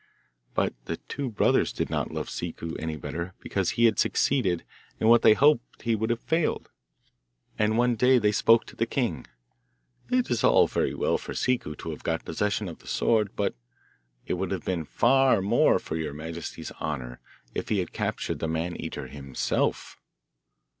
But 0.55 0.73
the 0.85 0.97
two 0.97 1.29
brothers 1.29 1.71
did 1.71 1.91
not 1.91 2.09
love 2.09 2.27
Ciccu 2.27 2.75
any 2.79 2.97
better 2.97 3.35
because 3.39 3.71
he 3.77 3.85
had 3.85 3.99
succeeded 3.99 4.63
when 4.97 5.21
they 5.21 5.35
hoped 5.35 5.83
he 5.83 5.93
would 5.95 6.09
have 6.09 6.21
failed, 6.23 6.71
and 7.59 7.77
one 7.77 7.95
day 7.95 8.17
they 8.17 8.31
spoke 8.31 8.65
to 8.65 8.75
the 8.75 8.87
king. 8.87 9.27
'It 10.09 10.31
is 10.31 10.43
all 10.43 10.65
very 10.65 10.95
well 10.95 11.19
for 11.19 11.35
Ciccu 11.35 11.75
to 11.77 11.91
have 11.91 12.01
got 12.01 12.25
possession 12.25 12.67
of 12.67 12.79
the 12.79 12.87
sword, 12.87 13.35
but 13.35 13.53
it 14.25 14.33
would 14.33 14.49
have 14.49 14.65
been 14.65 14.85
far 14.85 15.39
more 15.39 15.77
to 15.77 15.95
your 15.95 16.15
majesty's 16.15 16.71
honour 16.81 17.19
if 17.53 17.69
he 17.69 17.77
had 17.77 17.93
captured 17.93 18.39
the 18.39 18.47
Man 18.47 18.75
eater 18.75 19.05
himself. 19.05 19.97